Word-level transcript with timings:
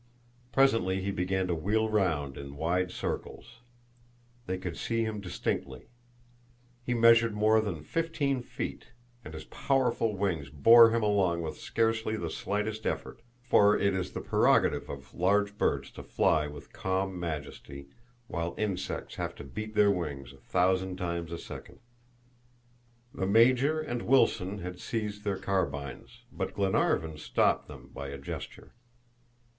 Presently 0.51 1.03
he 1.03 1.11
began 1.11 1.45
to 1.45 1.53
wheel 1.53 1.87
round 1.87 2.35
in 2.35 2.55
wide 2.57 2.89
circles. 2.89 3.59
They 4.47 4.57
could 4.57 4.75
see 4.75 5.05
him 5.05 5.21
distinctly. 5.21 5.89
He 6.83 6.95
measured 6.95 7.35
more 7.35 7.61
than 7.61 7.83
fifteen 7.83 8.41
feet, 8.41 8.93
and 9.23 9.35
his 9.35 9.43
powerful 9.45 10.17
wings 10.17 10.49
bore 10.49 10.89
him 10.89 11.03
along 11.03 11.43
with 11.43 11.59
scarcely 11.59 12.17
the 12.17 12.31
slightest 12.31 12.87
effort, 12.87 13.21
for 13.43 13.77
it 13.77 13.93
is 13.93 14.13
the 14.13 14.21
prerogative 14.21 14.89
of 14.89 15.13
large 15.13 15.55
birds 15.55 15.91
to 15.91 16.01
fly 16.01 16.47
with 16.47 16.73
calm 16.73 17.19
majesty, 17.19 17.87
while 18.25 18.55
insects 18.57 19.17
have 19.17 19.35
to 19.35 19.43
beat 19.43 19.75
their 19.75 19.91
wings 19.91 20.33
a 20.33 20.37
thousand 20.37 20.97
times 20.97 21.31
a 21.31 21.37
second. 21.37 21.77
The 23.13 23.27
Major 23.27 23.79
and 23.79 24.01
Wilson 24.01 24.57
had 24.61 24.79
seized 24.79 25.23
their 25.23 25.37
carbines, 25.37 26.23
but 26.31 26.55
Glenarvan 26.55 27.19
stopped 27.19 27.67
them 27.67 27.91
by 27.93 28.07
a 28.07 28.17
gesture. 28.17 28.73